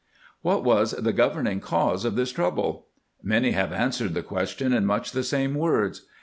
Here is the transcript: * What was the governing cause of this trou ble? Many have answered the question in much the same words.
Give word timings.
* 0.23 0.41
What 0.41 0.63
was 0.63 0.93
the 0.93 1.13
governing 1.13 1.59
cause 1.59 2.05
of 2.05 2.15
this 2.15 2.31
trou 2.31 2.49
ble? 2.49 2.87
Many 3.21 3.51
have 3.51 3.71
answered 3.71 4.15
the 4.15 4.23
question 4.23 4.73
in 4.73 4.83
much 4.83 5.11
the 5.11 5.21
same 5.23 5.53
words. 5.53 6.07